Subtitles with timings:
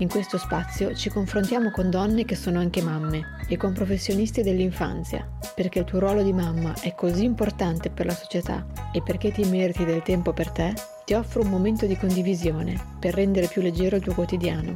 [0.00, 5.28] In questo spazio ci confrontiamo con donne che sono anche mamme e con professionisti dell'infanzia,
[5.56, 9.42] perché il tuo ruolo di mamma è così importante per la società e perché ti
[9.50, 10.72] meriti del tempo per te,
[11.04, 14.72] ti offro un momento di condivisione per rendere più leggero il tuo quotidiano.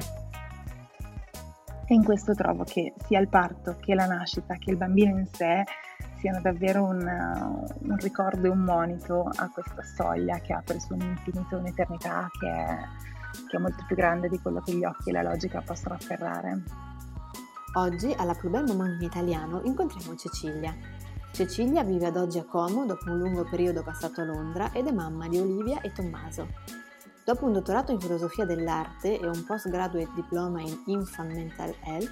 [1.86, 5.26] E in questo trovo che sia il parto che la nascita che il bambino in
[5.26, 5.62] sé
[6.18, 11.02] siano davvero un, un ricordo e un monito a questa soglia che apre su un
[11.02, 12.78] infinito, un'eternità che è
[13.48, 16.62] che è molto più grande di quello che gli occhi e la logica possono afferrare.
[17.74, 20.76] Oggi alla Più Bel in italiano incontriamo Cecilia.
[21.32, 24.92] Cecilia vive ad oggi a Como dopo un lungo periodo passato a Londra ed è
[24.92, 26.48] mamma di Olivia e Tommaso.
[27.24, 32.10] Dopo un dottorato in filosofia dell'arte e un postgraduate diploma in Infant Mental Health,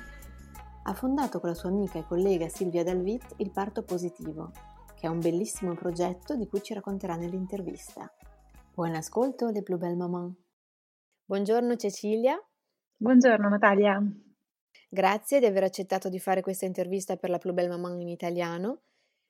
[0.85, 4.53] ha fondato con la sua amica e collega Silvia Dalvit il Parto Positivo,
[4.95, 8.11] che è un bellissimo progetto di cui ci racconterà nell'intervista.
[8.73, 10.35] Buon ascolto, le Blue Bell Maman!
[11.31, 12.37] Buongiorno Cecilia.
[12.97, 14.03] Buongiorno Natalia.
[14.89, 18.81] Grazie di aver accettato di fare questa intervista per la Plus Belle Maman in italiano.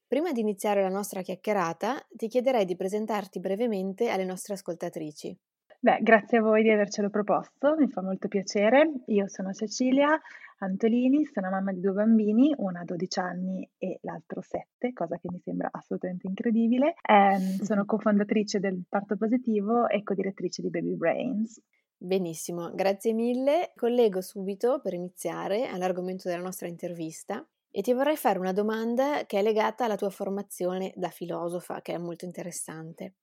[0.08, 5.36] Prima di iniziare la nostra chiacchierata, ti chiederei di presentarti brevemente alle nostre ascoltatrici.
[5.78, 9.02] Beh, grazie a voi di avercelo proposto, mi fa molto piacere.
[9.08, 10.18] Io sono Cecilia
[10.60, 15.28] Antolini, sono mamma di due bambini, una a 12 anni e l'altro 7, cosa che
[15.30, 16.94] mi sembra assolutamente incredibile.
[17.02, 21.60] Eh, sono cofondatrice del Parto Positivo e codirettrice di Baby Brains.
[22.02, 23.72] Benissimo, grazie mille.
[23.76, 29.38] Collego subito per iniziare all'argomento della nostra intervista e ti vorrei fare una domanda che
[29.38, 33.16] è legata alla tua formazione da filosofa, che è molto interessante.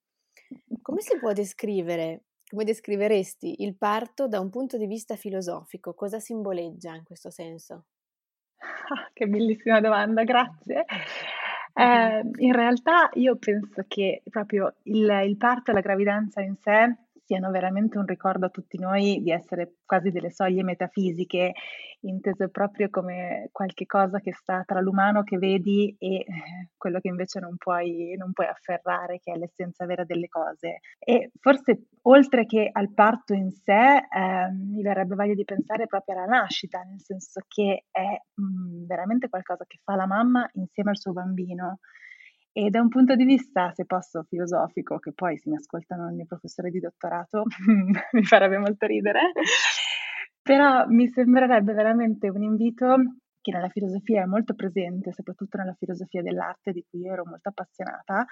[0.79, 5.95] Come si può descrivere, come descriveresti il parto da un punto di vista filosofico?
[5.95, 7.85] Cosa simboleggia in questo senso?
[8.57, 10.85] Ah, che bellissima domanda, grazie.
[11.73, 16.95] Eh, in realtà io penso che proprio il, il parto e la gravidanza in sé
[17.27, 21.51] siano veramente un ricordo a tutti noi di essere quasi delle soglie metafisiche,
[22.01, 26.25] intese proprio come qualche cosa che sta tra l'umano che vedi e eh,
[26.77, 30.79] quello che invece non puoi, non puoi afferrare, che è l'essenza vera delle cose.
[30.99, 36.15] E forse oltre che al parto in sé, eh, mi verrebbe voglia di pensare proprio
[36.15, 40.91] alla nascita, nel senso che è mh, mm, veramente qualcosa che fa la mamma insieme
[40.91, 41.79] al suo bambino.
[42.51, 46.15] E da un punto di vista, se posso, filosofico, che poi se mi ascoltano il
[46.15, 47.43] mio professore di dottorato
[48.13, 49.31] mi farebbe molto ridere,
[50.41, 52.95] però mi sembrerebbe veramente un invito
[53.41, 57.49] che nella filosofia è molto presente, soprattutto nella filosofia dell'arte di cui io ero molto
[57.49, 58.25] appassionata,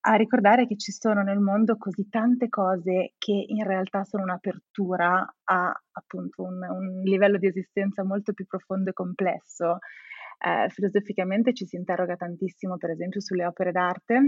[0.00, 5.34] a ricordare che ci sono nel mondo così tante cose che in realtà sono un'apertura
[5.44, 9.78] a appunto un, un livello di esistenza molto più profondo e complesso
[10.38, 14.20] eh, filosoficamente ci si interroga tantissimo, per esempio, sulle opere d'arte.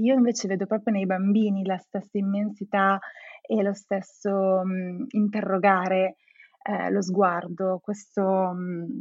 [0.00, 2.98] Io invece vedo proprio nei bambini la stessa immensità
[3.42, 6.16] e lo stesso mh, mm, interrogare
[6.62, 9.00] eh, lo sguardo, questo, mh, mm,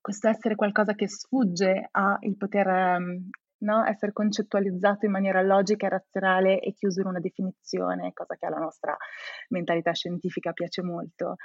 [0.00, 3.84] questo, essere qualcosa che sfugge al poter um, no?
[3.84, 8.58] essere concettualizzato in maniera logica e razionale e chiuso in una definizione, cosa che alla
[8.58, 8.96] nostra
[9.48, 11.36] mentalità scientifica piace molto.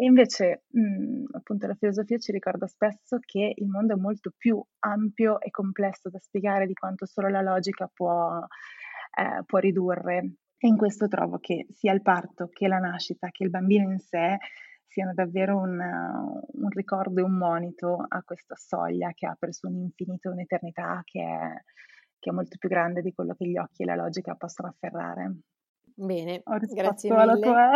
[0.00, 4.32] E invece, mh, mhmm, appunto, la filosofia ci ricorda spesso che il mondo è molto
[4.36, 10.34] più ampio e complesso da spiegare di quanto solo la logica può, eh, può ridurre.
[10.56, 13.98] E in questo trovo che sia il parto che la nascita che il bambino in
[13.98, 14.38] sé
[14.86, 19.78] siano davvero un, un ricordo e un monito a questa soglia che apre su un
[19.78, 21.62] infinito, un'eternità che è,
[22.20, 25.38] che è molto più grande di quello che gli occhi e la logica possono afferrare.
[25.94, 27.40] Bene, grazie mille.
[27.40, 27.72] Tua...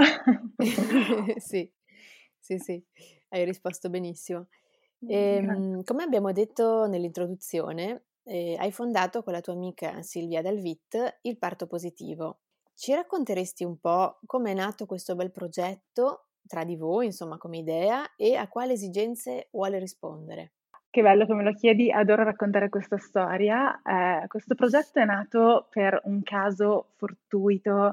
[1.39, 1.69] sì.
[2.43, 2.85] Sì, sì,
[3.29, 4.49] hai risposto benissimo.
[5.07, 11.39] Ehm, come abbiamo detto nell'introduzione, eh, hai fondato con la tua amica Silvia Dalvit il
[11.39, 12.41] Parto Positivo.
[12.75, 17.59] Ci racconteresti un po' come è nato questo bel progetto tra di voi, insomma, come
[17.59, 20.55] idea e a quali esigenze vuole rispondere?
[20.91, 23.81] Che bello che me lo chiedi, adoro raccontare questa storia.
[23.83, 27.93] Eh, questo progetto è nato per un caso fortuito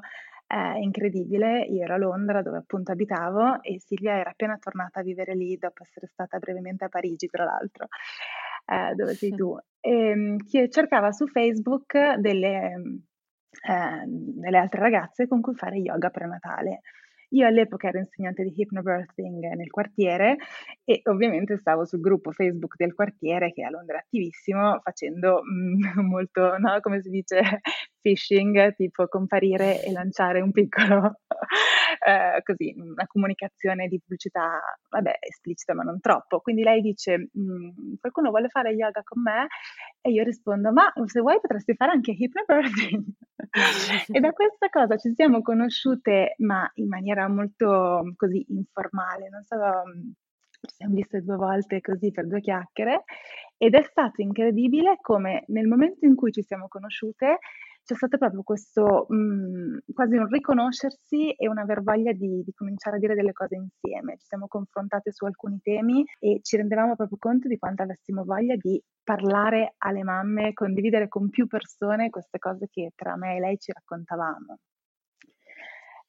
[0.50, 1.62] eh, incredibile.
[1.62, 5.58] Io ero a Londra dove appunto abitavo e Silvia era appena tornata a vivere lì
[5.58, 7.88] dopo essere stata brevemente a Parigi, tra l'altro,
[8.66, 9.56] eh, dove sei tu.
[9.80, 12.74] E, ehm, che cercava su Facebook delle,
[13.70, 16.82] eh, delle altre ragazze con cui fare yoga prenatale.
[17.32, 20.38] Io all'epoca ero insegnante di hypnobirthing nel quartiere
[20.84, 25.82] e ovviamente stavo sul gruppo Facebook del quartiere che a Londra è attivissimo facendo mm,
[26.10, 27.62] molto, no, come si dice,
[28.02, 31.20] phishing, tipo comparire e lanciare un piccolo,
[32.06, 34.60] eh, così, una comunicazione di pubblicità,
[34.90, 36.40] vabbè, esplicita ma non troppo.
[36.40, 39.48] Quindi lei dice, mm, qualcuno vuole fare yoga con me?
[40.02, 43.06] E io rispondo, ma se vuoi potresti fare anche hypnobirthing.
[44.12, 49.56] e da questa cosa ci siamo conosciute, ma in maniera molto così informale, non so,
[50.68, 53.04] ci siamo viste due volte così per due chiacchiere
[53.58, 57.40] ed è stato incredibile come nel momento in cui ci siamo conosciute
[57.84, 61.82] c'è stato proprio questo mh, quasi un riconoscersi e un aver
[62.16, 64.18] di, di, cominciare a dire delle cose insieme.
[64.18, 68.56] Ci siamo confrontate su alcuni temi e ci rendevamo proprio conto di quanto avessimo voglia
[68.56, 73.58] di parlare alle mamme, condividere con più persone queste cose che tra me e lei
[73.58, 74.58] ci raccontavamo.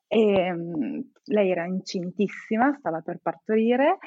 [0.07, 3.99] E, mh, lei era incintissima, stava per partorire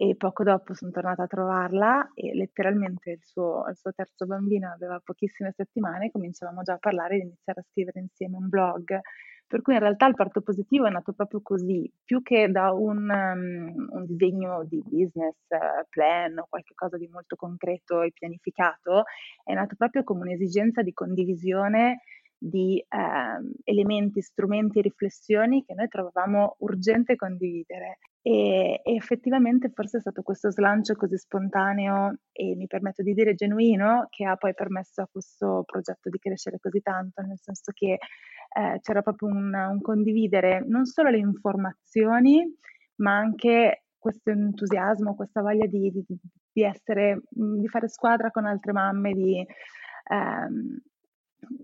[0.00, 4.70] e poco dopo sono tornata a trovarla e letteralmente il suo, il suo, terzo bambino
[4.70, 9.00] aveva pochissime settimane e cominciavamo già a parlare di iniziare a scrivere insieme un blog.
[9.44, 13.10] Per cui in realtà il parto positivo è nato proprio così, più che da un,
[13.10, 19.02] um, un disegno di business uh, plan o qualcosa di molto concreto e pianificato,
[19.42, 22.02] è nato proprio come un'esigenza di condivisione
[22.38, 27.98] di eh, elementi, strumenti e riflessioni che noi trovavamo urgente condividere.
[28.28, 33.32] E, e, effettivamente forse è stato questo slancio così spontaneo e mi permetto di dire
[33.34, 37.92] genuino che ha poi permesso a questo progetto di crescere così tanto, nel senso che
[37.92, 42.54] eh, c'era proprio un, un condividere non solo le informazioni,
[42.96, 46.04] ma anche questo entusiasmo, questa voglia di, di,
[46.52, 49.42] di, essere, di fare squadra con altre mamme, di,
[50.10, 50.78] ehm,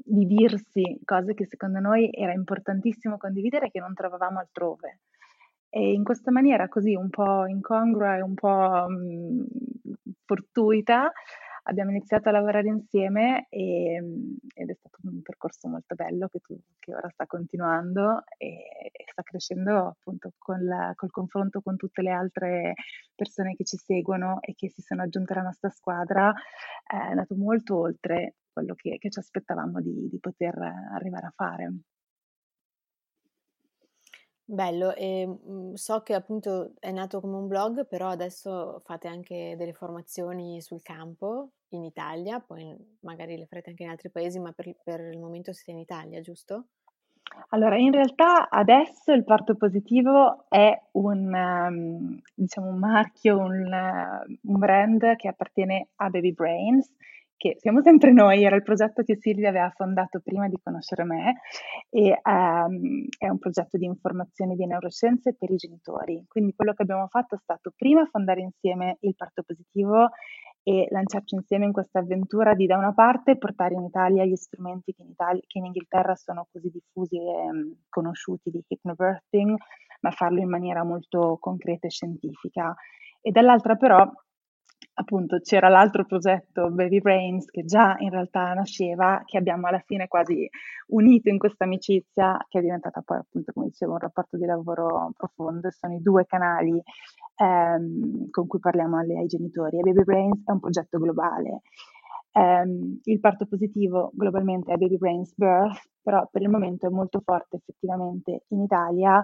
[0.03, 5.01] di dirsi cose che secondo noi era importantissimo condividere e che non trovavamo altrove.
[5.77, 9.45] E in questa maniera così un po' incongrua e un po' mh,
[10.25, 11.11] fortuita
[11.65, 13.97] abbiamo iniziato a lavorare insieme e,
[14.55, 18.47] ed è stato un percorso molto bello che, tu, che ora sta continuando e,
[18.93, 22.75] e sta crescendo appunto col, col, confronto con tutte le altre
[23.13, 26.33] persone che ci seguono e che si sono aggiunte alla nostra squadra,
[26.87, 30.57] è andato molto oltre quello che, che ci aspettavamo di, di poter
[30.93, 31.73] arrivare a fare.
[34.47, 39.55] Bello, e mhmm, so che appunto è nato come un blog, però adesso fate anche
[39.57, 44.53] delle formazioni sul campo in Italia, poi magari le farete anche in altri paesi, ma
[44.53, 46.67] per, per il momento siete in Italia, giusto?
[47.49, 54.39] Allora, in realtà adesso il parto positivo è un, um, diciamo, un marchio, un, uh,
[54.43, 56.93] un brand che appartiene a Baby Brains
[57.45, 61.43] che siamo sempre noi, era il progetto che Silvia aveva fondato prima di conoscere me
[61.91, 66.25] e um, è un progetto di informazione di neuroscienze per i genitori.
[66.27, 70.09] Quindi quello che abbiamo fatto è stato prima fondare insieme il parto positivo
[70.63, 74.95] e lanciarci insieme in questa avventura di da una parte portare in Italia gli strumenti
[74.95, 79.55] che in, Italia, che in Inghilterra sono così diffusi e um, conosciuti di hypnobirthing,
[80.01, 82.75] ma farlo in maniera molto concreta e scientifica.
[83.21, 84.11] E dall'altra però
[84.95, 90.07] appunto c'era l'altro progetto Baby Brains che già in realtà nasceva, che abbiamo alla fine
[90.09, 90.49] quasi
[90.89, 95.11] unito in questa amicizia che è diventata poi appunto come dicevo un rapporto di lavoro
[95.17, 96.81] profondo, sono i due canali
[97.37, 101.63] ehm, con cui parliamo alle, ai genitori e Baby Brains è un progetto globale.
[102.35, 107.21] Um, il parto positivo globalmente è Baby Brains Birth, però per il momento è molto
[107.25, 109.23] forte effettivamente in Italia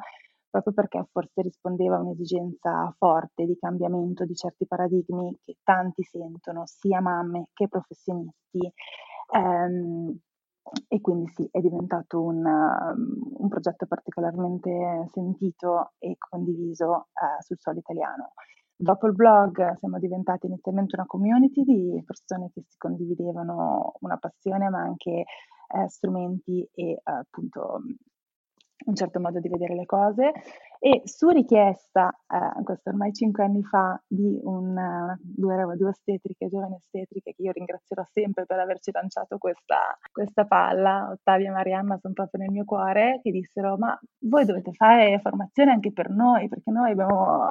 [0.50, 6.64] proprio perché forse rispondeva a un'esigenza forte di cambiamento di certi paradigmi che tanti sentono,
[6.66, 8.72] sia mamme che professionisti.
[9.32, 10.18] Um,
[10.88, 17.58] e quindi sì, è diventato un, um, un, progetto particolarmente sentito e condiviso uh, sul
[17.58, 18.32] suolo italiano.
[18.76, 24.70] Dopo il blog siamo diventati inizialmente una community di persone che si condividevano una passione
[24.70, 25.10] ma anche
[25.70, 27.82] eh, strumenti e eh, appunto
[28.86, 30.32] un certo modo di vedere le cose.
[30.78, 36.74] E su richiesta, eh, questo ormai cinque anni fa, di una, due, due ostetriche, giovani
[36.74, 42.14] ostetriche, che io ringrazierò sempre per averci lanciato questa, questa palla, Ottavia e Marianna sono
[42.14, 46.70] proprio nel mio cuore, che dissero ma voi dovete fare formazione anche per noi, perché
[46.70, 47.50] noi abbiamo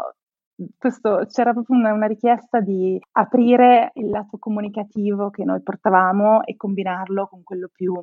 [0.78, 6.56] questo, c'era proprio una, una, richiesta di aprire il lato comunicativo che noi portavamo e
[6.56, 7.94] combinarlo con quello più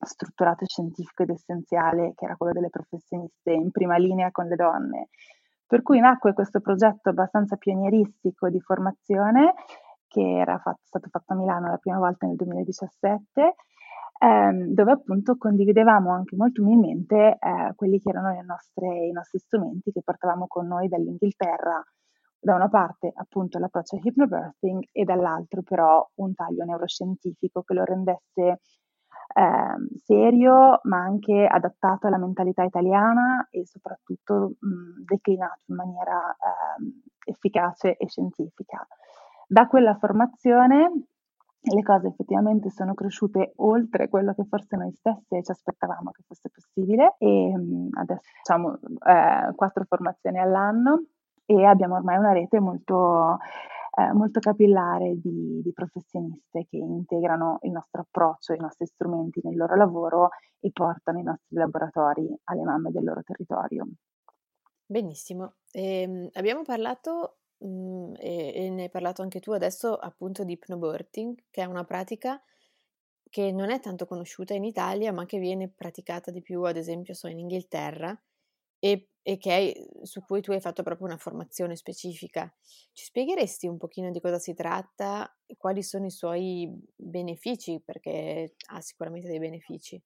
[0.00, 5.08] strutturato scientifico ed essenziale, che era quello delle professioniste in prima linea con le donne.
[5.66, 9.54] Per cui nacque questo progetto abbastanza pionieristico di formazione
[10.06, 13.54] che era fatto, stato fatto a Milano la prima volta nel 2017
[14.18, 19.92] ehm, dove appunto condividevamo anche molto umilmente eh, quelli che erano nostre, i nostri strumenti
[19.92, 21.82] che portavamo con noi dall'Inghilterra,
[22.40, 28.60] da una parte appunto l'approccio hypnobirthing e dall'altro però un taglio neuroscientifico che lo rendesse
[29.34, 37.30] eh, serio ma anche adattato alla mentalità italiana e soprattutto mh, declinato in maniera eh,
[37.30, 38.86] efficace e scientifica.
[39.46, 40.90] Da quella formazione
[41.60, 46.50] le cose effettivamente sono cresciute oltre quello che forse noi stesse ci aspettavamo che fosse
[46.50, 47.52] possibile e
[47.98, 51.02] adesso facciamo eh, quattro formazioni all'anno
[51.44, 53.38] e abbiamo ormai una rete molto,
[53.98, 59.56] eh, molto capillare di, di, professioniste che integrano il nostro approccio, i nostri strumenti nel
[59.56, 60.28] loro lavoro
[60.60, 63.88] e portano i nostri laboratori alle mamme del loro territorio.
[64.86, 70.52] Benissimo, ehm, abbiamo parlato Mhmm, e e ne hai parlato anche tu adesso appunto di
[70.52, 72.40] hypnobirthing, che è una pratica
[73.28, 77.14] che non è tanto conosciuta in Italia, ma che viene praticata di più, ad esempio,
[77.14, 78.16] so in Inghilterra
[78.78, 82.50] e e che hai su cui tu hai fatto proprio una formazione specifica.
[82.94, 86.66] Ci spiegheresti un pochino di cosa si tratta e quali sono i suoi
[86.96, 87.82] benefici?
[87.84, 90.02] Perché ha sicuramente dei benefici.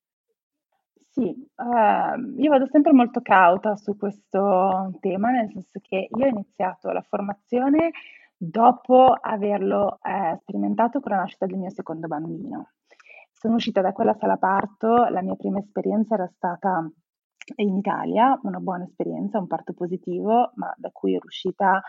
[1.11, 6.29] Sì, ehm, io vado sempre molto cauta su questo tema, nel senso che io ho
[6.29, 7.91] iniziato la formazione
[8.37, 12.71] dopo averlo, ehm, sperimentato con la nascita del mio secondo bambino.
[13.31, 16.91] Sono uscita da quella sala parto, la mia prima esperienza era stata
[17.57, 21.81] in Italia, una buona esperienza, un parto positivo, ma da cui ero uscita,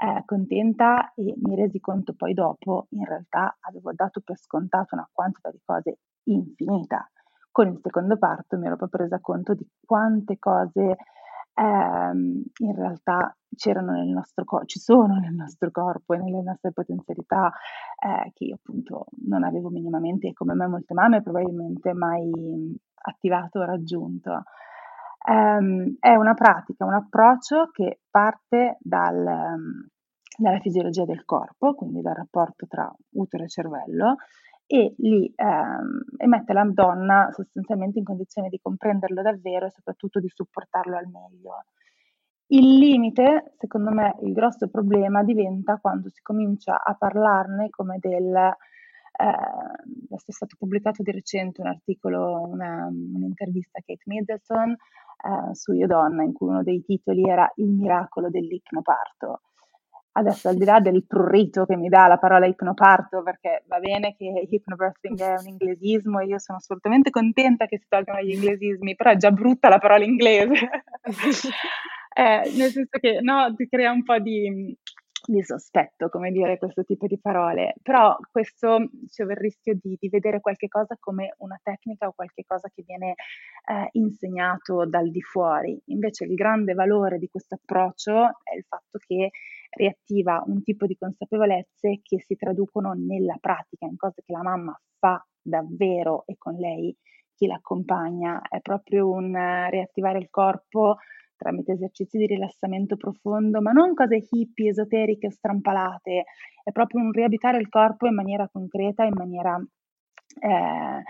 [0.00, 5.08] ehm, contenta e mi resi conto poi dopo, in realtà avevo dato per scontato una
[5.12, 7.08] quantità di cose infinita
[7.50, 10.96] con il secondo parto mi ero proprio resa conto di quante cose
[11.54, 16.72] ehm, in realtà c'erano nel nostro corpo, ci sono nel nostro corpo e nelle nostre
[16.72, 17.50] potenzialità
[17.98, 22.30] eh, che io appunto non avevo minimamente, come me molte mamme, probabilmente mai
[22.94, 24.44] attivato o raggiunto.
[25.26, 29.86] Um, è una pratica, un approccio che parte dal, um,
[30.38, 34.16] dalla fisiologia del corpo, quindi dal rapporto tra utero e cervello,
[34.70, 40.28] e li ehm, mette la donna sostanzialmente in condizione di comprenderlo davvero e soprattutto di
[40.28, 41.64] supportarlo al meglio.
[42.48, 48.34] Il limite, secondo me, il grosso problema diventa quando si comincia a parlarne come del...
[49.20, 54.76] Eh, è stato pubblicato di recente un articolo, una, un'intervista a Kate Middleton
[55.18, 59.42] eh, su Io Donna, in cui uno dei titoli era Il miracolo dell'ipnoparto.
[60.12, 64.16] Adesso al di là del prurito che mi dà la parola ipnoparto, perché va bene
[64.16, 68.96] che hypnobirthing è un inglesismo e io sono assolutamente contenta che si tolgano gli inglesismi,
[68.96, 70.68] però è già brutta la parola inglese.
[72.14, 74.76] eh, nel senso che no, ti crea un po' di,
[75.26, 80.08] di sospetto, come dire, questo tipo di parole, però questo c'è il rischio di, di,
[80.08, 83.14] vedere qualche cosa come una tecnica o qualche cosa che viene
[83.66, 85.80] eh, insegnato dal di fuori.
[85.86, 89.30] Invece il grande valore di questo approccio è il fatto che
[89.70, 94.78] riattiva un tipo di consapevolezze che si traducono nella pratica, in cose che la mamma
[94.98, 96.94] fa davvero e con lei
[97.34, 98.42] chi l'accompagna.
[98.48, 100.96] È proprio un uh, riattivare il corpo
[101.38, 106.24] tramite esercizi di rilassamento profondo, ma non cose hippie, esoteriche, strampalate,
[106.62, 109.56] è proprio un riabitare il corpo in maniera concreta, in maniera...
[110.40, 111.02] Eh,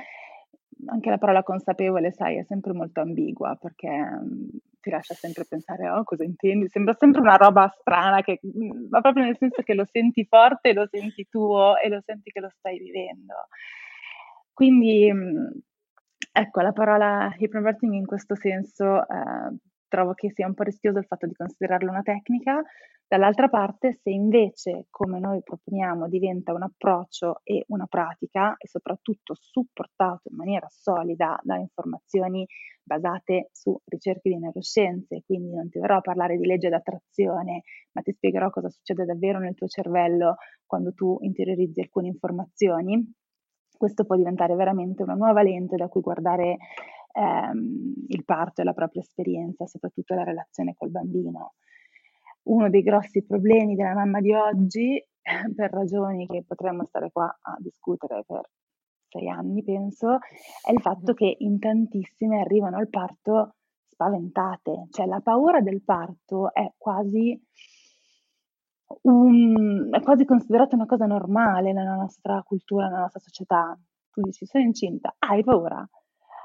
[0.87, 4.49] anche la parola consapevole, sai, è sempre molto ambigua perché um,
[4.81, 6.69] ti lascia sempre pensare, oh, cosa intendi?
[6.69, 10.73] Sembra sempre una roba strana, che, mm, ma proprio nel senso che lo senti forte,
[10.73, 13.35] lo senti tuo e lo senti che lo stai vivendo.
[14.53, 15.47] Quindi, mm,
[16.33, 19.57] ecco, la parola hypnobirthing in questo senso eh,
[19.89, 22.63] trovo che sia un po' rischioso il fatto di considerarlo una tecnica,
[23.07, 29.35] dall'altra parte se invece, come noi proponiamo, diventa un approccio e una pratica e soprattutto
[29.35, 32.47] supportato in maniera solida da informazioni
[32.83, 38.01] basate su ricerche di neuroscienze, quindi non ti verrò a parlare di legge d'attrazione, ma
[38.03, 43.13] ti spiegherò cosa succede davvero nel tuo cervello quando tu interiorizzi alcune informazioni,
[43.79, 46.57] questo può diventare veramente una nuova lente da cui guardare
[47.13, 51.55] ehm, il parto e la propria esperienza, soprattutto la relazione col bambino.
[52.45, 55.05] Uno dei grossi problemi della mamma di oggi,
[55.55, 58.49] per ragioni che potremmo stare qua a discutere per
[59.09, 60.19] sei anni, penso,
[60.65, 63.55] è il fatto che in tantissime arrivano al parto
[63.87, 67.41] spaventate, cioè la paura del parto è quasi,
[69.03, 73.77] un, è quasi considerata una cosa normale nella nostra cultura, nella nostra società.
[74.11, 75.89] Tu dici, sono incinta, hai paura?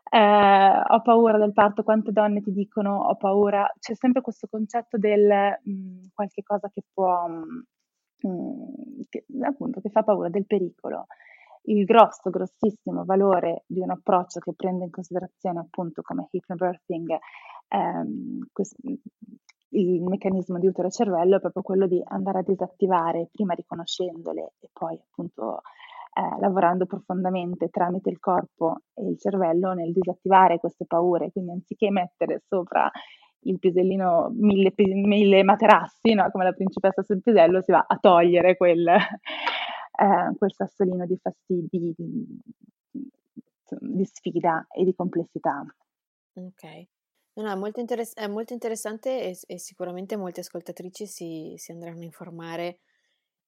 [0.10, 4.98] Eh, ho paura del parto, quante donne ti dicono ho paura, c'è sempre questo concetto
[4.98, 10.46] del mh, mm, qualche cosa che può, mh, mm, che, appunto, che fa paura, del
[10.46, 11.08] pericolo.
[11.68, 17.18] il grosso, grossissimo valore di un approccio che prende in considerazione appunto come hypnobirthing
[17.70, 18.76] ehm, questo,
[19.70, 24.54] il meccanismo di utero e cervello è proprio quello di andare a disattivare, prima riconoscendole
[24.60, 25.62] e poi appunto
[26.14, 31.90] eh, lavorando profondamente tramite il corpo e il cervello nel disattivare queste paure, quindi anziché
[31.90, 32.90] mettere sopra
[33.46, 36.30] il pisellino mille, mille materassi, no?
[36.32, 41.68] come la principessa sul pisello, si va a togliere quel, eh, quel sassolino di fastidi,
[41.70, 41.94] di,
[43.80, 45.66] di, sfida e di complessità.
[46.36, 46.88] Ok.
[47.36, 51.72] No, no, è molto, interess- è molto interessante e, e, sicuramente molte ascoltatrici si, si,
[51.72, 52.80] andranno a informare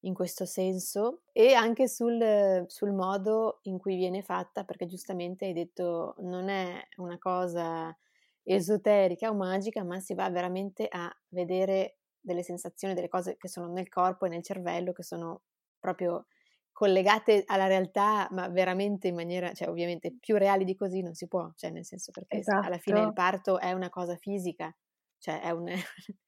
[0.06, 5.52] in questo senso e anche sul, sul, modo in cui viene fatta, perché giustamente hai
[5.52, 7.96] detto non è una cosa
[8.42, 13.70] esoterica o magica, ma si va veramente a vedere delle sensazioni, delle cose che sono
[13.72, 15.42] nel corpo e nel cervello, che sono
[15.78, 16.26] proprio
[16.70, 21.26] collegate alla realtà, ma veramente in maniera, cioè ovviamente più reali di così non si
[21.26, 22.66] può, cioè nel senso perché esatto.
[22.66, 23.20] alla fine il esatto.
[23.20, 24.72] parto è una cosa fisica,
[25.18, 25.66] cioè è un,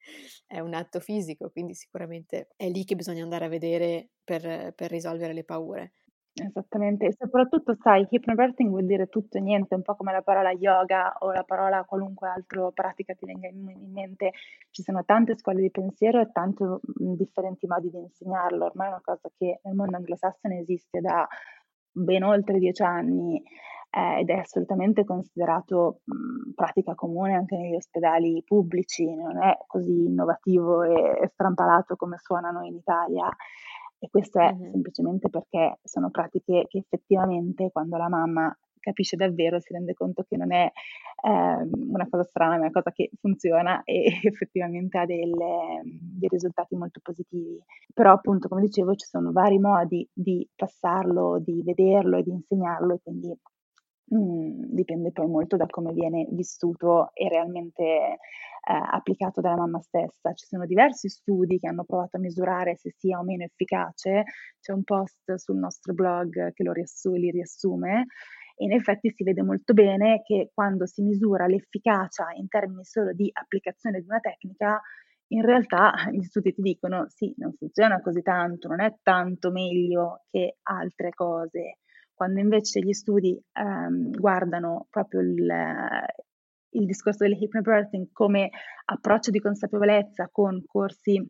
[0.47, 4.89] è un, atto fisico, quindi sicuramente è lì che bisogna andare a vedere per, per
[4.89, 5.93] risolvere le paure.
[6.31, 10.51] Esattamente, e soprattutto sai, hypnobirthing vuol dire tutto e niente, un po' come la parola
[10.51, 14.31] yoga o la parola qualunque altra pratica ti venga in mente.
[14.69, 18.65] Ci sono tante scuole di pensiero e tanti mhmm, differenti modi di insegnarlo.
[18.65, 21.27] Ormai è una cosa che nel mondo anglosassone esiste da
[21.91, 23.41] ben oltre dieci anni
[23.89, 30.05] eh, ed è assolutamente considerato mh, pratica comune anche negli ospedali pubblici, non è così
[30.05, 33.27] innovativo e, e strampalato come suonano in Italia.
[34.01, 34.71] E questo è Mh-mh.
[34.71, 40.37] semplicemente perché sono pratiche che effettivamente quando la mamma capisce davvero si rende conto che
[40.37, 40.71] non è,
[41.25, 46.29] ehm, una cosa strana, ma è una cosa che funziona e effettivamente ha delle dei
[46.29, 47.61] risultati molto positivi.
[47.93, 52.93] Però appunto, come dicevo, ci sono vari modi di passarlo, di vederlo e di insegnarlo
[52.95, 53.37] e quindi
[54.11, 60.33] Mhmm, dipende poi molto da come viene vissuto e realmente, ehm, applicato dalla mamma stessa.
[60.33, 64.23] Ci sono diversi studi che hanno provato a misurare se sia o meno efficace.
[64.59, 68.07] C'è un post sul nostro blog che riassu li riassume
[68.61, 73.29] in effetti si vede molto bene che quando si misura l'efficacia in termini solo di
[73.31, 74.81] applicazione di una tecnica,
[75.27, 80.23] in realtà gli studi ti dicono: "Sì, non funziona così tanto, non è tanto meglio
[80.29, 81.77] che altre cose"
[82.19, 85.49] quando invece gli studi ehm, guardano proprio il,
[86.71, 88.49] il discorso dell'hypnobirthing come
[88.87, 91.25] approccio di consapevolezza con corsi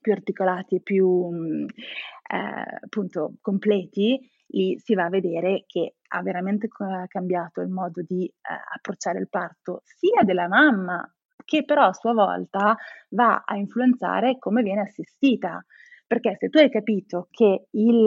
[0.00, 1.28] più articolati e più
[1.66, 6.68] eh, appunto completi, lì si va a vedere che ha veramente
[7.08, 8.32] cambiato il modo di eh,
[8.76, 11.04] approcciare il parto sia della mamma
[11.44, 12.76] che però a sua volta
[13.08, 15.64] va a influenzare come viene assistita.
[16.12, 18.04] Perché se tu hai capito che il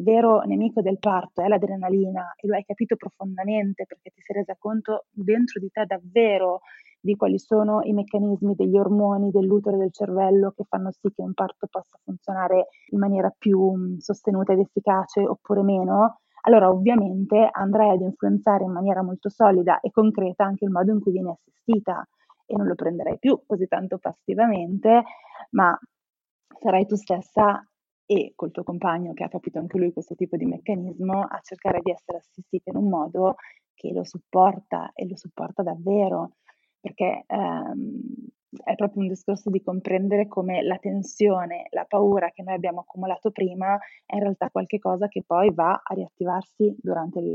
[0.00, 4.56] vero nemico del parto è l'adrenalina e lo hai capito profondamente perché ti sei resa
[4.58, 6.62] conto dentro di te davvero
[7.00, 11.22] di quali sono i meccanismi degli ormoni dell'utero e del cervello che fanno sì che
[11.22, 17.48] un parto possa funzionare in maniera più mm, sostenuta ed efficace oppure meno, allora ovviamente
[17.52, 21.38] andrai ad influenzare in maniera molto solida e concreta anche il modo in cui viene
[21.38, 22.04] assistita
[22.46, 25.04] e non lo prenderai più così tanto passivamente,
[25.50, 25.78] ma
[26.60, 27.66] sarai tu stessa
[28.06, 31.80] e col tuo compagno che ha capito anche lui questo tipo di meccanismo a cercare
[31.82, 33.36] di essere assistita in un modo
[33.74, 36.36] che lo supporta e lo supporta davvero,
[36.80, 38.00] perché ehm,
[38.62, 43.30] è proprio un discorso di comprendere come la tensione, la paura che noi abbiamo accumulato
[43.30, 47.34] prima è in realtà qualcosa che poi va a riattivarsi durante il,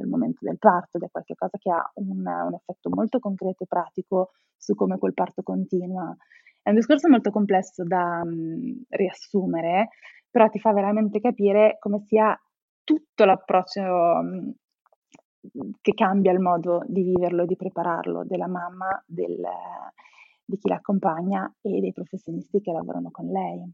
[0.00, 3.66] il momento del parto ed è qualcosa che ha un, un effetto molto concreto e
[3.66, 6.14] pratico su come quel parto continua
[6.70, 9.88] un discorso molto complesso da mh, riassumere,
[10.30, 12.38] però ti fa veramente capire come sia
[12.84, 14.50] tutto l'approccio mh,
[15.80, 19.40] che cambia il modo di viverlo e di prepararlo della mamma, del,
[20.44, 23.72] di chi l'accompagna e dei professionisti che lavorano con lei.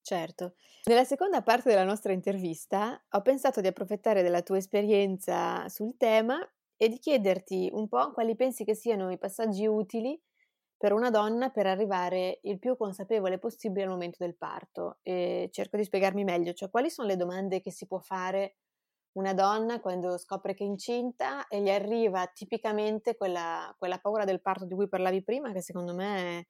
[0.00, 0.54] Certo.
[0.84, 6.38] Nella seconda parte della nostra intervista ho pensato di approfittare della tua esperienza sul tema
[6.76, 10.18] e di chiederti un po' quali pensi che siano i passaggi utili
[10.78, 15.00] per una donna per arrivare il più consapevole possibile al momento del parto.
[15.02, 18.56] E cerco di spiegarmi meglio, cioè quali sono le domande che si può fare
[19.12, 24.40] una donna quando scopre che è incinta e gli arriva tipicamente quella, quella paura del
[24.40, 26.46] parto di cui parlavi prima, che secondo me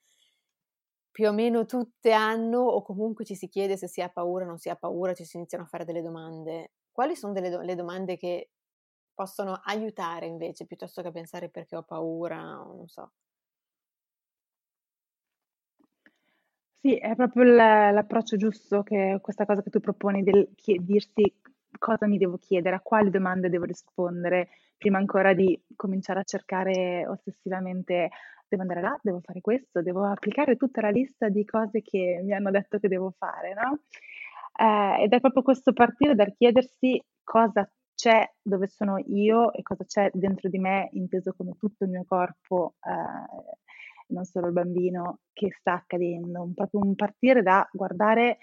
[1.10, 4.48] più o meno tutte hanno, o comunque ci si chiede se si ha paura o
[4.48, 6.72] non si ha paura, ci si iniziano a fare delle domande.
[6.92, 8.50] Quali sono do- le domande che
[9.14, 13.12] possono aiutare invece, piuttosto che pensare perché ho paura, non so.
[16.84, 20.48] Sì, è proprio l'approccio giusto che questa cosa che tu proponi del
[20.80, 21.22] dirsi
[21.76, 27.04] cosa mi devo chiedere, a quali domande devo rispondere prima ancora di cominciare a cercare
[27.08, 28.10] ossessivamente
[28.46, 32.32] devo andare là, devo fare questo, devo applicare tutta la lista di cose che mi
[32.32, 33.80] hanno detto che devo fare, no?
[34.56, 39.84] Eh, ed è proprio questo partire dal chiedersi cosa c'è dove sono io e cosa
[39.84, 43.56] c'è dentro di me, inteso come tutto il mio corpo, eh,
[44.08, 46.42] non solo il bambino, che sta accadendo.
[46.42, 48.38] Un, proprio un partire da guardare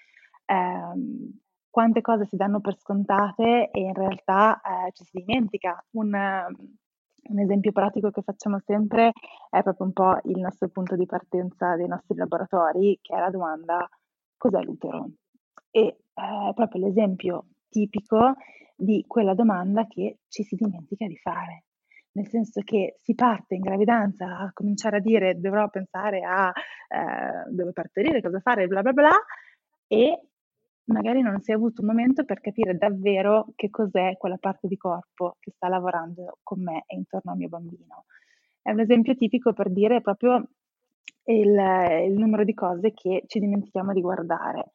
[0.45, 5.83] ehm, quante cose si danno per scontate e in realtà eh, ci si dimentica.
[5.91, 6.13] Un,
[7.27, 9.11] un esempio pratico che facciamo sempre
[9.49, 13.29] è proprio un po' il nostro punto di partenza dei nostri laboratori, che è la
[13.29, 13.89] domanda
[14.37, 15.09] cos'è l'utero?
[15.71, 18.35] E eh, è proprio l'esempio tipico
[18.75, 21.63] di quella domanda che ci si dimentica di fare.
[22.15, 27.51] Nel senso che si parte in gravidanza a cominciare a dire dovrò pensare a eh,
[27.51, 29.11] dove partorire, cosa fare, bla bla bla,
[29.87, 30.21] e
[30.85, 34.77] magari non si è avuto un momento per capire davvero che cos'è quella parte di
[34.77, 38.05] corpo che sta lavorando con me e intorno al mio bambino.
[38.61, 40.41] È un esempio tipico per dire proprio
[41.25, 41.49] il,
[42.07, 44.71] il numero di cose che ci dimentichiamo di guardare.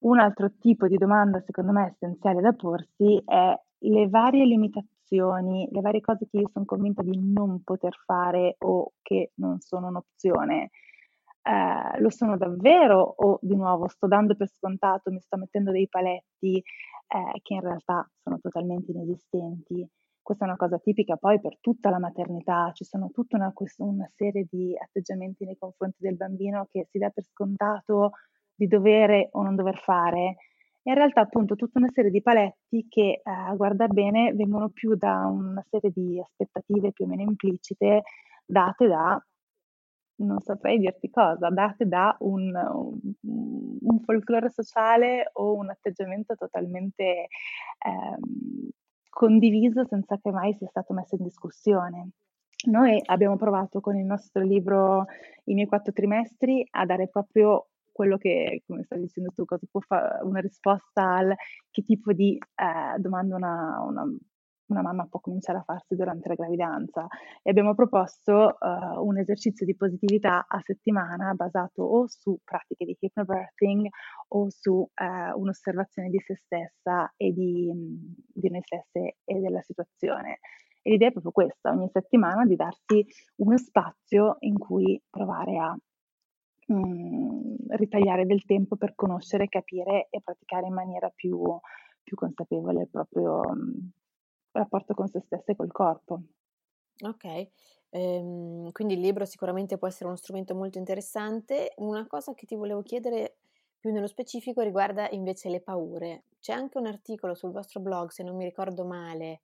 [0.00, 5.80] Un altro tipo di domanda, secondo me, essenziale da porsi è le varie limitazioni, le
[5.80, 10.70] varie cose che io sono convinta di non poter fare o che non sono un'opzione
[11.42, 15.88] eh, lo sono davvero o di nuovo sto dando per scontato, mi sto mettendo dei
[15.88, 19.86] paletti eh, che in realtà sono totalmente inesistenti.
[20.22, 24.10] Questa è una cosa tipica poi per tutta la maternità, ci sono tutta una, una
[24.14, 28.12] serie di atteggiamenti nei confronti del bambino che si dà per scontato
[28.54, 30.36] di dovere o non dover fare.
[30.84, 34.94] In realtà appunto tutta una serie di paletti che eh, a guardare bene vengono più
[34.96, 38.02] da una serie di aspettative più o meno implicite
[38.46, 39.22] date da
[40.20, 42.54] non saprei dirti cosa, date da un,
[43.22, 47.28] un, folklore sociale o un atteggiamento totalmente
[47.78, 48.68] ehm,
[49.08, 52.10] condiviso senza che mai sia stato messo in discussione.
[52.66, 55.06] Noi abbiamo provato con il nostro libro
[55.44, 57.68] I miei quattro trimestri a dare proprio
[58.00, 61.34] quello che, come stavi dicendo tu, cosa può fare una risposta al
[61.70, 64.04] che tipo di eh, domanda una, una
[64.70, 67.08] una mamma può cominciare a farsi durante la gravidanza
[67.42, 72.96] e abbiamo proposto uh, un esercizio di positività a settimana basato o su pratiche di
[72.96, 73.88] hypnobirthing
[74.28, 77.68] o su uh, un'osservazione di se stessa e di,
[78.32, 80.38] di noi stesse e della situazione.
[80.82, 83.04] E l'idea è proprio questa, ogni settimana di darsi
[83.38, 85.76] uno spazio in cui provare a
[86.72, 91.42] mm, ritagliare del tempo per conoscere, capire e praticare in maniera più,
[92.02, 93.40] più consapevole il proprio,
[94.52, 96.22] rapporto con se stessa e col corpo.
[97.02, 97.48] Ok,
[97.90, 101.72] ehm, quindi il libro sicuramente può essere uno strumento molto interessante.
[101.76, 103.38] Una cosa che ti volevo chiedere
[103.78, 106.24] più nello specifico riguarda invece le paure.
[106.40, 109.40] C'è anche un articolo sul vostro blog, se non mi ricordo male,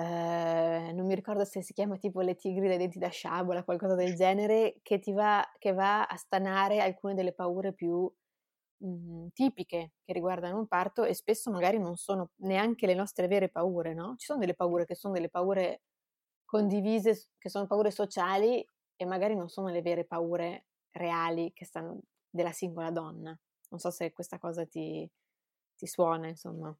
[0.00, 3.94] eh, non mi ricordo se si chiama tipo Le tigri dai denti da sciabola, qualcosa
[3.94, 8.10] del genere, che, ti va, che va a stanare alcune delle paure più
[8.78, 13.48] mh, tipiche che riguardano un parto e spesso magari non sono neanche le nostre vere
[13.50, 14.14] paure, no?
[14.16, 15.82] Ci sono delle paure che sono delle paure
[16.44, 18.64] condivise, che sono paure sociali
[18.96, 23.38] e magari non sono le vere paure reali che stanno della singola donna.
[23.70, 25.08] Non so se questa cosa ti,
[25.76, 26.74] ti suona, insomma.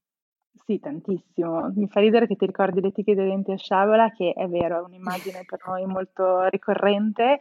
[0.64, 1.72] Sì, tantissimo.
[1.74, 4.80] Mi fa ridere che ti ricordi le tighe dei denti a sciabola, che è vero,
[4.80, 7.40] è un'immagine per noi molto ricorrente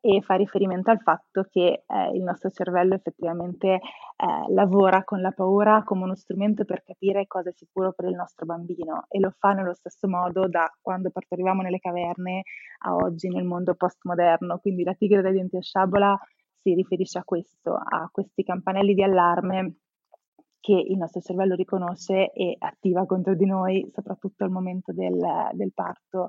[0.00, 3.80] e fa riferimento al fatto che eh, il nostro cervello effettivamente eh,
[4.52, 8.46] lavora con la paura come uno strumento per capire cosa è sicuro per il nostro
[8.46, 12.42] bambino e lo fa nello stesso modo da quando partorivamo nelle caverne
[12.84, 14.58] a oggi nel mondo postmoderno.
[14.58, 16.18] Quindi la tigre dai denti a sciabola
[16.52, 19.74] si riferisce a questo, a questi campanelli di allarme
[20.68, 25.18] che il nostro cervello riconosce e attiva contro di noi, soprattutto al momento del,
[25.52, 26.28] del parto.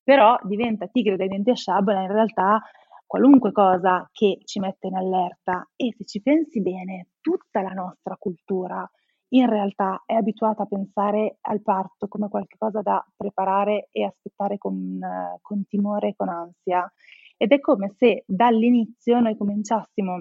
[0.00, 2.62] Però diventa tigre dai denti a sciabola in realtà
[3.04, 8.14] qualunque cosa che ci mette in allerta e se ci pensi bene, tutta la nostra
[8.16, 8.88] cultura
[9.32, 15.00] in realtà è abituata a pensare al parto come qualcosa da preparare e aspettare con,
[15.40, 16.88] con timore e con ansia.
[17.36, 20.20] Ed è come se dall'inizio noi cominciassimo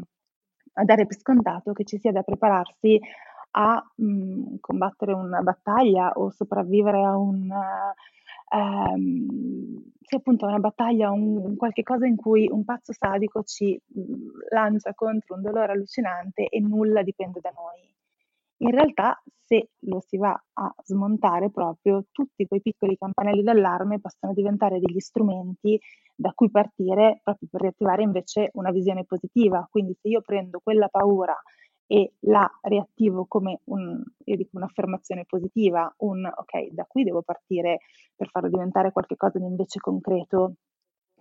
[0.74, 3.00] a dare per scontato che ci sia da prepararsi
[3.52, 7.50] a mh, mm, combattere una battaglia o sopravvivere a un,
[8.54, 14.02] ehm, sì, appunto una battaglia, un qualche cosa in cui un pazzo sadico ci mh,
[14.02, 17.88] mhmm, lancia contro un dolore allucinante e nulla dipende da noi.
[18.62, 24.34] In realtà, se lo si va a smontare proprio, tutti quei piccoli campanelli d'allarme possono
[24.34, 25.80] diventare degli strumenti
[26.16, 29.66] da cui partire proprio per riattivare invece una visione positiva.
[29.72, 31.36] Quindi se io prendo quella paura
[31.92, 37.80] e la reattivo come un, dico un'affermazione positiva, un ok, da qui devo partire
[38.16, 40.54] per farlo diventare qualcosa di invece concreto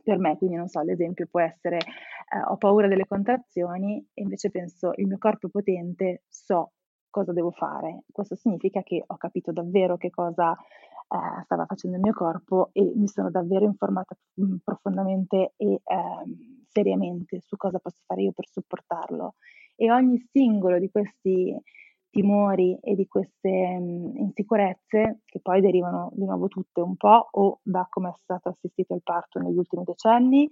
[0.02, 4.50] per me, quindi non so, l'esempio può essere eh, ho paura delle contrazioni e invece
[4.50, 6.72] penso il mio corpo è potente, so
[7.09, 8.02] cosa devo fare.
[8.12, 12.92] Questo significa che ho capito davvero che cosa eh, stava facendo il mio corpo e
[12.94, 15.81] mi sono davvero informata mm, profondamente e eh,
[16.66, 19.37] seriamente su cosa posso fare io per supportarlo
[19.81, 21.57] e ogni singolo di questi
[22.11, 27.61] timori e di queste mh, insicurezze, che poi derivano di nuovo tutte un po' o
[27.62, 30.49] da come è stato assistito il parto negli ultimi decenni,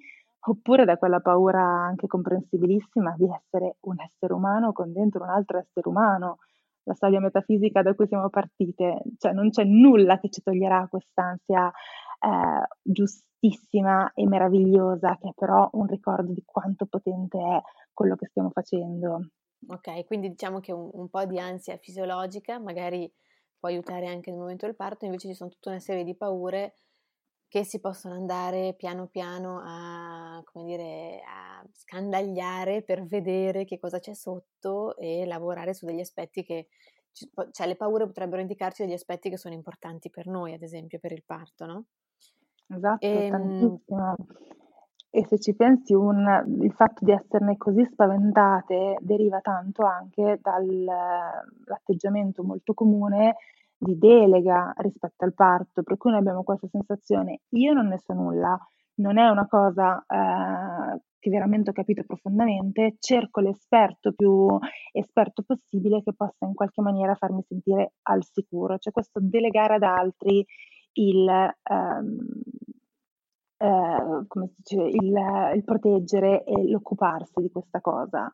[0.48, 5.58] oppure da quella paura anche comprensibilissima di essere un essere umano con dentro un altro
[5.58, 6.38] essere umano,
[6.84, 11.66] la storia metafisica da cui siamo partite, cioè non c'è nulla che ci toglierà quest'ansia
[11.66, 17.60] eh, giustissima e meravigliosa, che è però un ricordo di quanto potente è
[17.96, 19.30] quello che stiamo facendo.
[19.68, 23.10] Ok, quindi diciamo che un, un po' di ansia fisiologica magari
[23.58, 26.74] può aiutare anche nel momento del parto, invece ci sono tutta una serie di paure
[27.48, 33.98] che si possono andare piano piano a, come dire, a scandagliare per vedere che cosa
[33.98, 36.68] c'è sotto e lavorare su degli aspetti che,
[37.50, 41.12] cioè le paure potrebbero indicarci degli aspetti che sono importanti per noi, ad esempio per
[41.12, 41.84] il parto, no?
[42.68, 44.14] Esatto, e, ehm tantissimo.
[45.16, 52.42] E se ci pensi, un, il fatto di esserne così spaventate deriva tanto anche dall'atteggiamento
[52.42, 53.36] molto comune
[53.78, 58.12] di delega rispetto al parto, per cui noi abbiamo questa sensazione, io non ne so
[58.12, 58.58] nulla,
[58.96, 64.46] non è una cosa eh, che veramente ho capito profondamente, cerco l'esperto più
[64.92, 69.82] esperto possibile che possa in qualche maniera farmi sentire al sicuro, cioè questo delegare ad
[69.82, 70.44] altri
[70.92, 72.18] il, ehm,
[73.58, 75.14] eh, come si dice, il,
[75.54, 78.30] il proteggere e l'occuparsi di questa cosa.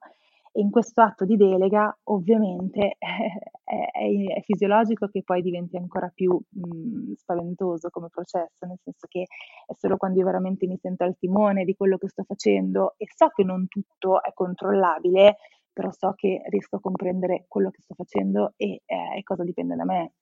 [0.55, 6.11] E in questo atto di delega ovviamente è, è, è fisiologico che poi diventi ancora
[6.15, 9.23] più mh, spaventoso come processo, nel senso che
[9.67, 13.07] è solo quando io veramente mi sento al timone di quello che sto facendo e
[13.15, 15.37] so che non tutto è controllabile,
[15.73, 19.75] però so che riesco a comprendere quello che sto facendo e, eh, e cosa dipende
[19.75, 20.13] da me.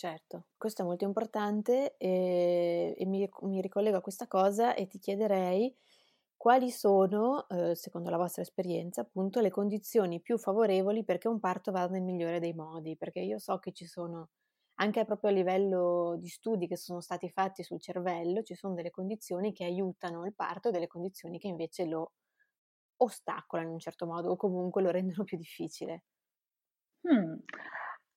[0.00, 4.98] Certo, questo è molto importante e, e mi, mi, ricollego a questa cosa e ti
[4.98, 5.76] chiederei
[6.38, 11.70] quali sono, eh, secondo la vostra esperienza, appunto, le condizioni più favorevoli perché un parto
[11.70, 14.30] vada nel migliore dei modi, perché io so che ci sono,
[14.76, 18.90] anche proprio a livello di studi che sono stati fatti sul cervello, ci sono delle
[18.90, 22.12] condizioni che aiutano il parto e delle condizioni che invece lo
[22.96, 26.04] ostacolano in un certo modo o comunque lo rendono più difficile.
[27.02, 27.34] Hmm.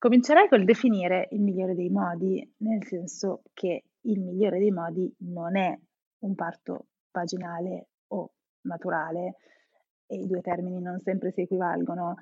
[0.04, 5.56] Comincerei col definire il migliore dei modi, nel senso che il migliore dei modi non
[5.56, 5.74] è
[6.24, 9.38] un parto vaginale o naturale,
[10.06, 12.16] e i due termini non sempre si equivalgono.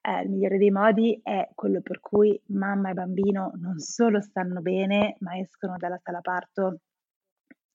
[0.00, 4.62] Eh, il migliore dei modi è quello per cui mamma e bambino non solo stanno
[4.62, 6.78] bene, ma escono dalla sala parto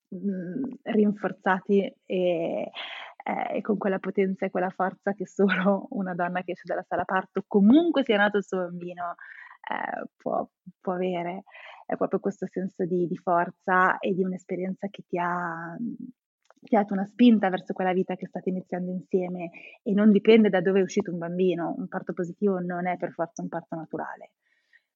[0.08, 2.72] mh, mm, rinforzati e,
[3.24, 6.86] eh, e con quella potenza e quella forza che solo una donna che esce dalla
[6.88, 9.14] sala parto, comunque sia nato il suo bambino,
[9.62, 10.48] eh, può,
[10.80, 11.44] può, avere.
[11.86, 15.76] È proprio questo senso di, di, forza e di un'esperienza che ti ha,
[16.62, 19.50] ti ha dato una spinta verso quella vita che state iniziando insieme
[19.84, 21.74] e non dipende da dove è uscito un bambino.
[21.78, 24.32] Un parto positivo non è per forza un parto naturale.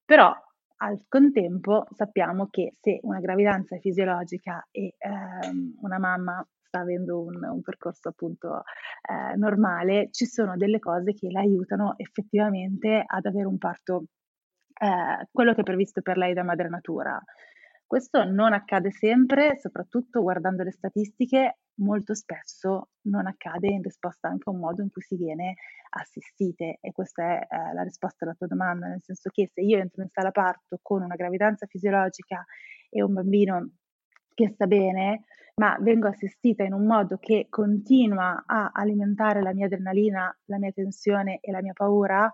[0.03, 0.33] Però
[0.77, 7.21] al contempo sappiamo che se una gravidanza è fisiologica e ehm, una mamma sta avendo
[7.21, 8.63] un, un percorso appunto
[9.09, 14.05] eh, normale, ci sono delle cose che la aiutano effettivamente ad avere un parto
[14.79, 17.21] eh, quello che è previsto per lei da madre natura.
[17.87, 24.49] Questo non accade sempre, soprattutto guardando le statistiche, molto spesso non accade in risposta anche
[24.49, 25.55] a un modo in cui si viene
[25.91, 29.77] assistite e questa è eh, la risposta alla tua domanda, nel senso che se io
[29.77, 32.43] entro in sala parto con una gravidanza fisiologica
[32.89, 33.69] e un bambino
[34.33, 39.67] che sta bene, ma vengo assistita in un modo che continua a alimentare la mia
[39.67, 42.31] adrenalina, la mia tensione e la mia paura,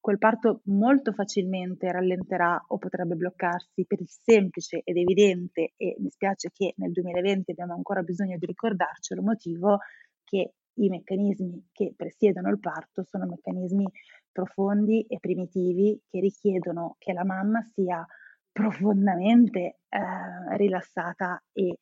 [0.00, 6.08] quel parto molto facilmente rallenterà o potrebbe bloccarsi per il semplice ed evidente, e mi
[6.08, 9.78] spiace che nel 2020 abbiamo ancora bisogno di ricordarcelo, motivo
[10.24, 13.86] che i meccanismi che presiedono il parto sono meccanismi
[14.32, 18.04] profondi e primitivi che richiedono che la mamma sia
[18.52, 21.78] profondamente eh, rilassata e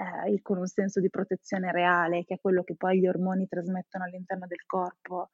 [0.00, 4.04] eh, con un senso di protezione reale, che è quello che poi gli ormoni trasmettono
[4.04, 5.30] all'interno del corpo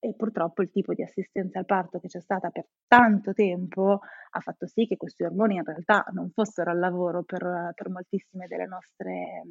[0.00, 4.40] e purtroppo il tipo di assistenza al parto che c'è stata per tanto tempo ha
[4.40, 8.66] fatto sì che questi ormoni in realtà non fossero al lavoro per, per moltissime delle
[8.66, 9.42] nostre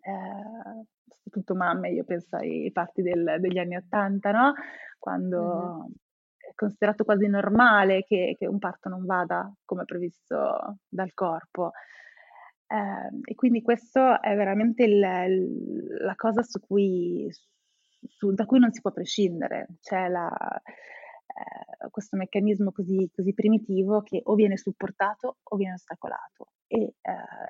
[0.00, 4.52] eh, soprattutto mamme, io penso ai parti del, degli anni Ottanta, no?
[4.98, 5.92] Quando mm-hmm.
[6.36, 11.72] è considerato quasi normale che, che, un parto non vada come previsto dal corpo.
[12.66, 17.28] Eh, e quindi questo è veramente il, il, la cosa su cui,
[18.18, 19.68] su, da cui non si può prescindere.
[19.80, 26.48] C'è la, eh, questo meccanismo così, così, primitivo che o viene supportato o viene ostacolato
[26.66, 26.94] e eh,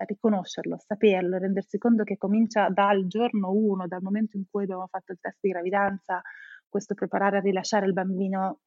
[0.07, 5.13] riconoscerlo, saperlo, rendersi conto che comincia dal giorno 1, dal momento in cui abbiamo fatto
[5.13, 6.21] il test di gravidanza,
[6.69, 8.61] questo preparare a rilasciare il bambino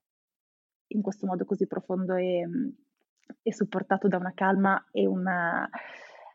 [0.88, 2.48] in questo modo così profondo e,
[3.44, 5.70] e supportato da una calma e una,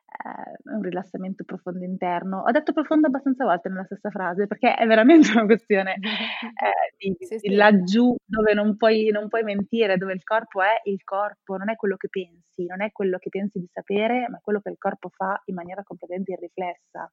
[0.07, 2.43] eh, un rilassamento profondo interno.
[2.47, 7.17] Ho detto profondo abbastanza volte nella stessa frase perché è veramente una questione eh, di,
[7.19, 7.55] sì, di sì.
[7.55, 11.77] laggiù dove non puoi, non puoi mentire, dove il corpo è il corpo, non è
[11.77, 14.79] quello che pensi, non è quello che pensi di sapere, ma è quello che il
[14.79, 17.11] corpo fa in maniera completamente irriflessa.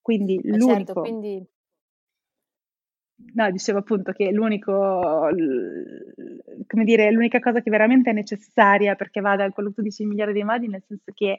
[0.00, 0.76] Quindi ma l'unico...
[0.76, 1.46] Certo, quindi...
[3.34, 5.28] No, dicevo appunto che l'unico,
[6.66, 10.08] come dire, l'unica cosa che veramente è necessaria perché vada quello che tu dici in
[10.08, 11.36] miliardi di modi, nel senso che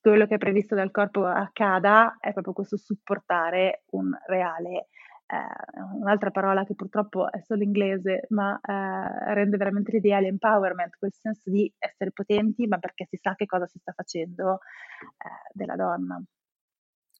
[0.00, 4.88] quello che è previsto dal corpo accada è proprio questo supportare un reale
[5.30, 11.12] eh, un'altra parola che purtroppo è solo inglese, ma eh, rende veramente l'idea l'empowerment, quel
[11.12, 15.76] senso di essere potenti, ma perché si sa che cosa si sta facendo eh, della
[15.76, 16.20] donna.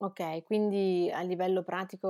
[0.03, 2.09] Ok, quindi a livello pratico,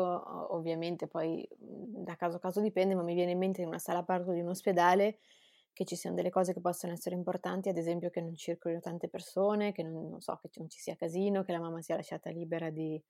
[0.55, 4.05] ovviamente poi da caso a caso dipende, ma mi viene in mente in una sala
[4.05, 5.19] parto di un ospedale
[5.73, 9.09] che ci siano delle cose che possono essere importanti, ad esempio che non circolino tante
[9.09, 12.31] persone, che non, non so, che non ci sia casino, che la mamma sia lasciata
[12.31, 13.03] libera di,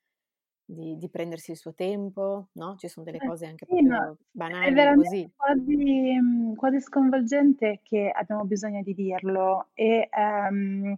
[0.64, 2.76] di, di prendersi il suo tempo, no?
[2.76, 5.30] Ci sono delle eh, cose anche sì, proprio banali è così.
[5.34, 5.76] Quasi,
[6.20, 10.96] mhmm, quasi sconvolgente che abbiamo bisogno di dirlo e, um,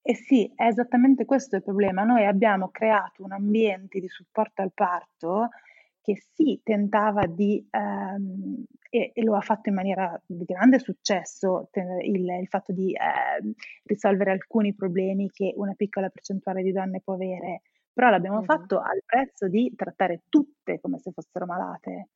[0.00, 2.04] e sì, è esattamente questo il problema.
[2.04, 5.48] Noi abbiamo creato un ambiente di supporto al parto
[6.08, 11.68] che sì tentava di um, e, e, lo ha fatto in maniera di grande successo
[11.74, 13.52] il, il fatto di eh,
[13.84, 17.60] risolvere alcuni problemi che una piccola percentuale di donne può avere,
[17.92, 18.46] però l'abbiamo mm-hmm.
[18.46, 22.08] fatto al prezzo di trattare tutte come se fossero malate,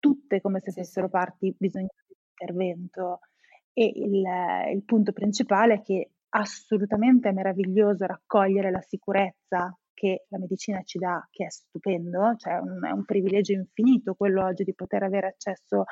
[0.00, 1.12] tutte come se sì, fossero sì.
[1.12, 3.20] parti bisognose di intervento.
[3.72, 4.24] E il,
[4.74, 10.98] il punto principale è che assolutamente è meraviglioso raccogliere la sicurezza che la medicina ci
[10.98, 15.28] dà, che è stupendo, cioè un, è un privilegio infinito quello oggi di poter avere
[15.28, 15.84] accesso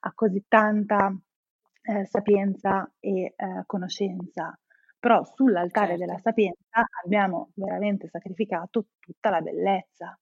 [0.00, 1.14] a così tanta
[1.82, 4.58] eh, sapienza e eh, conoscenza.
[4.98, 6.04] Però sull'altare certo.
[6.04, 10.18] della sapienza abbiamo veramente sacrificato tutta la bellezza.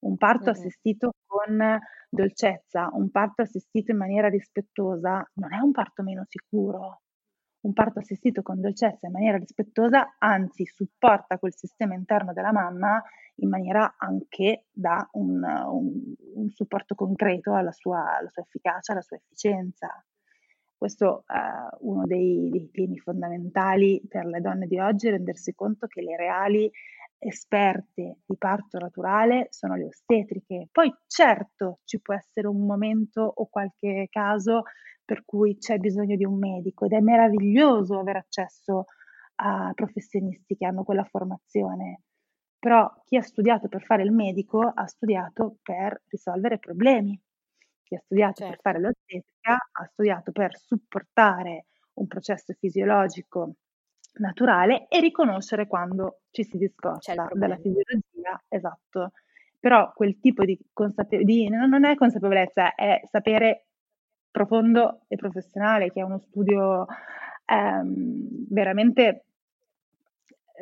[0.00, 0.52] Un parto mm-hmm.
[0.52, 7.02] assistito con dolcezza, un parto assistito in maniera rispettosa, non è un parto meno sicuro.
[7.62, 13.02] Un parto assistito con dolcezza in maniera rispettosa, anzi, supporta quel sistema interno della mamma
[13.36, 19.00] in maniera anche da un, un, un supporto concreto alla sua, alla sua, efficacia, alla
[19.00, 20.04] sua efficienza.
[20.76, 26.02] Questo è uno dei, dei temi fondamentali per le donne di oggi, rendersi conto che
[26.02, 26.68] le reali
[27.22, 30.68] esperte di parto naturale sono le ostetriche.
[30.70, 34.62] Poi certo ci può essere un momento o qualche caso
[35.04, 38.84] per cui c'è bisogno di un medico ed è meraviglioso avere accesso
[39.36, 42.02] a professionisti che hanno quella formazione,
[42.58, 47.20] però chi ha studiato per fare il medico ha studiato per risolvere problemi,
[47.82, 48.52] chi ha studiato certo.
[48.52, 53.54] per fare l'ostetrica ha studiato per supportare un processo fisiologico
[54.14, 59.12] naturale e riconoscere quando ci si discosta dalla fisiologia, esatto.
[59.60, 63.66] Però quel tipo di consapevolezza, non è consapevolezza, è sapere
[64.30, 66.86] profondo e professionale che è uno studio
[67.44, 69.26] ehm, veramente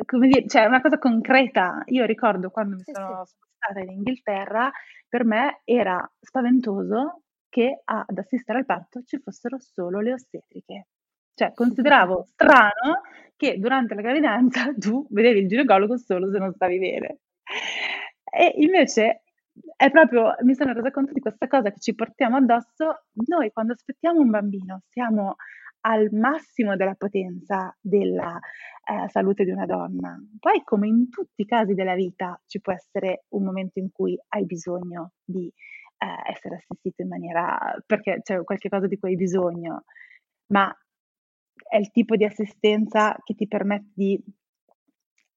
[0.04, 1.82] come dire, cioè una cosa concreta.
[1.86, 3.34] Io ricordo quando mi sono sì.
[3.34, 4.70] spostata in Inghilterra,
[5.08, 10.86] per me era spaventoso che ad assistere al parto ci fossero solo le ostetriche.
[11.40, 13.00] Cioè, consideravo strano
[13.34, 17.20] che durante la gravidanza tu vedevi il ginecologo solo se non stavi bene.
[18.30, 19.22] E invece
[19.74, 23.04] è proprio, mi sono resa conto di questa cosa che ci portiamo addosso.
[23.26, 25.36] Noi quando aspettiamo un bambino siamo
[25.86, 28.38] al massimo della potenza della
[28.84, 30.22] eh, salute di una donna.
[30.38, 34.14] Poi, come in tutti i casi della vita, ci può essere un momento in cui
[34.28, 35.50] hai bisogno di
[35.96, 39.84] eh, essere assistito in maniera perché c'è qualche cosa di cui hai bisogno,
[40.48, 40.70] ma
[41.68, 44.22] è il tipo di assistenza che ti permette di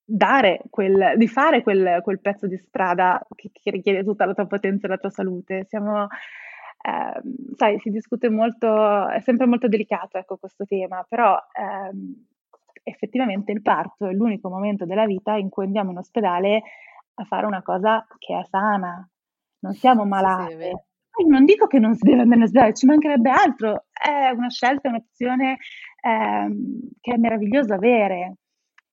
[0.06, 4.48] dare quel, di fare quel, quel pezzo di strada che, che, richiede tutta la tua
[4.48, 5.66] potenza e la tua salute.
[5.68, 6.08] Siamo
[6.86, 12.26] Ehm, sai, si discute molto, è sempre molto delicato ecco, questo tema, però ehm,
[12.84, 16.62] effettivamente il parto è l'unico momento della vita in cui andiamo in ospedale
[17.16, 19.08] a fare una cosa che è sana,
[19.60, 20.88] non siamo malate.
[21.16, 24.50] Poi non dico che non si deve andare in ospedale, ci mancherebbe altro, è una
[24.50, 25.58] scelta, un'opzione
[26.02, 28.38] ehm, che è meraviglioso avere,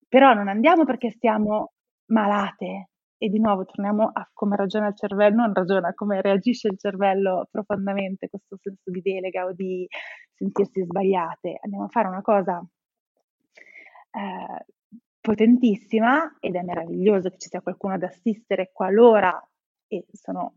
[0.06, 1.72] però non andiamo perché stiamo
[2.08, 6.78] malate, e di nuovo torniamo a come ragiona il cervello, non ragiona, come reagisce il
[6.78, 9.86] cervello profondamente, questo senso di delega o di
[10.34, 11.58] sentirsi sbagliate.
[11.62, 12.62] Andiamo a fare una cosa
[14.12, 14.64] eh,
[15.20, 19.38] potentissima ed è meraviglioso che ci sia qualcuno ad assistere qualora,
[19.86, 20.54] e sono,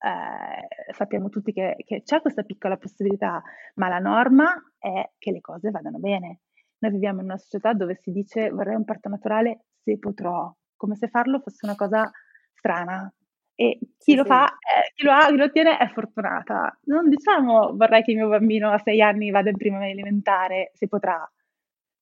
[0.00, 3.42] eh, sappiamo tutti che, che c'è questa piccola possibilità,
[3.74, 6.40] ma la norma è che le cose vadano bene.
[6.78, 10.96] Noi viviamo in una società dove si dice vorrei un parto naturale se potrò, come
[10.96, 12.10] se farlo fosse una cosa
[12.54, 13.12] strana.
[13.54, 16.78] E chi sì, lo fa, eh, chi lo ha, chi lo ottiene è fortunata.
[16.84, 20.88] Non diciamo vorrei che il mio bambino a sei anni vada in prima elementare, se
[20.88, 21.30] potrà.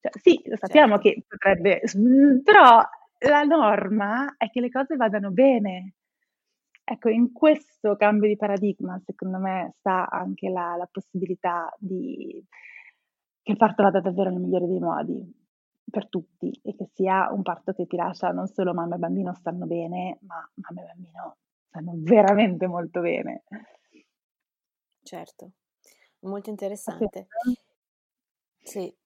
[0.01, 1.09] Cioè, sì, lo sappiamo certo.
[1.09, 1.80] che potrebbe,
[2.44, 2.80] però
[3.26, 5.94] la norma è che le cose vadano bene.
[6.91, 12.43] Ecco, in questo cambio di paradigma, secondo me, sta anche la, la possibilità di,
[13.43, 15.36] che il parto vada davvero nel migliore dei modi
[15.91, 19.34] per tutti e che sia un parto che ti lascia non solo mamma e bambino
[19.34, 21.36] stanno bene, ma mamma e bambino
[21.66, 23.43] stanno veramente molto bene.
[25.03, 25.51] Certo,
[26.20, 27.28] molto interessante.
[27.43, 27.59] Sì,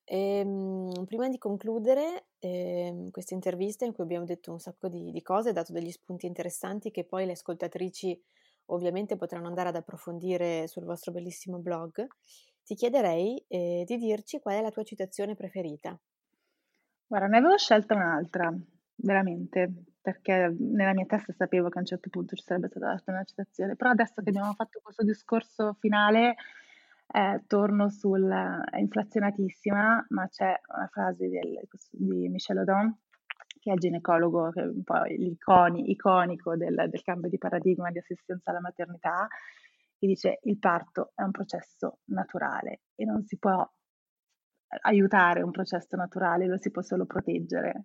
[0.05, 5.23] ehm, prima di concludere ehm, questa intervista in cui abbiamo detto un sacco di, di
[5.23, 8.21] cose, dato degli spunti interessanti che poi le ascoltatrici
[8.67, 12.07] ovviamente potranno andare ad approfondire sul vostro bellissimo blog,
[12.65, 15.99] ti chiederei eh, di dirci qual è la tua citazione preferita.
[17.07, 18.55] Guarda, ne avevo scelta un'altra,
[18.97, 23.25] veramente, perché nella mia testa sapevo che a un certo punto ci sarebbe stata una
[23.25, 26.37] citazione, però adesso che abbiamo fatto questo discorso finale,
[27.13, 31.61] eh, torno sul è inflazionatissima, ma c'è una frase del,
[31.91, 32.97] di Michel Odon,
[33.61, 37.99] che è ginecologo, che è un po' l'iconi, iconico del, del cambio di paradigma di
[37.99, 39.29] assistenza alla maternità,
[39.99, 43.71] che dice il parto è un processo naturale e non si può
[44.81, 47.85] aiutare un processo naturale, lo si può solo proteggere.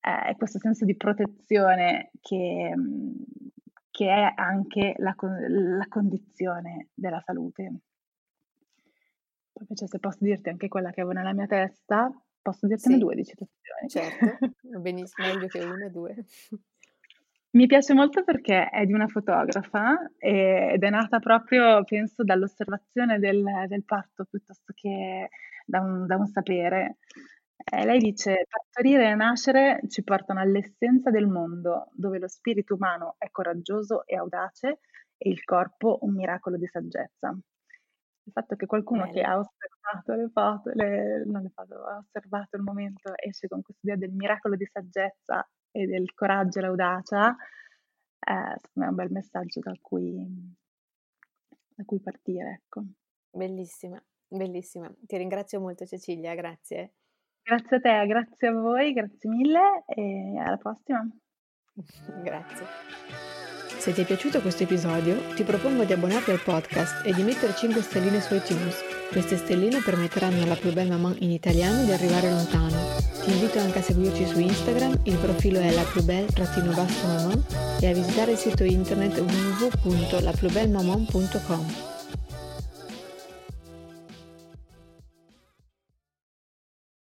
[0.00, 2.74] Eh, è questo senso di protezione che,
[3.90, 7.80] che è anche la, la, condizione della salute.
[9.60, 13.00] Invece se posso dirti anche quella che avevo nella mia testa, posso dirtene sì.
[13.00, 13.88] due di citazioni.
[13.88, 14.38] Certo,
[14.80, 16.24] benissimo, meglio che una, due.
[17.52, 23.44] Mi piace molto perché è di una fotografa ed è nata proprio, penso, dall'osservazione del,
[23.66, 25.28] del parto piuttosto che
[25.66, 26.98] da un, da un sapere.
[27.62, 33.16] Eh, lei dice, partorire e nascere ci portano all'essenza del mondo, dove lo spirito umano
[33.18, 34.78] è coraggioso e audace
[35.18, 37.36] e il corpo un miracolo di saggezza.
[38.22, 39.12] Il fatto che qualcuno Bene.
[39.12, 43.62] che ha osservato le foto, le, non le foto, ha osservato il momento, esce con
[43.62, 48.88] questa idea del miracolo di saggezza e del coraggio e l'audacia, eh, secondo me è
[48.88, 50.54] un bel messaggio da cui,
[51.74, 52.62] da cui partire.
[52.62, 52.84] Ecco.
[53.30, 54.00] Bellissima.
[54.32, 56.92] Bellissima, ti ringrazio molto Cecilia, grazie.
[57.42, 61.04] Grazie a te, grazie a voi, grazie mille e alla prossima.
[62.22, 63.29] grazie.
[63.80, 67.54] Se ti è piaciuto questo episodio, ti propongo di abbonarti al podcast e di mettere
[67.56, 68.76] 5 stelline su iTunes.
[69.10, 72.76] Queste stelline permetteranno alla Plus Belle Maman in italiano di arrivare lontano.
[73.24, 77.42] Ti invito anche a seguirci su Instagram, il profilo è la maman
[77.80, 81.89] e a visitare il sito internet www.laplusbellemaman.com.